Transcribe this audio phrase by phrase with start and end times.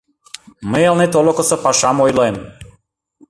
[0.69, 2.35] Мый Элнет олыкысо пашам ойлем.